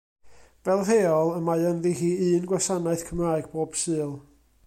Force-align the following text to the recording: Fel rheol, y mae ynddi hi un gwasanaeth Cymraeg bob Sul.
Fel 0.67 0.79
rheol, 0.87 1.29
y 1.39 1.41
mae 1.49 1.67
ynddi 1.73 1.91
hi 2.01 2.09
un 2.39 2.49
gwasanaeth 2.53 3.05
Cymraeg 3.11 3.53
bob 3.53 3.79
Sul. 3.85 4.19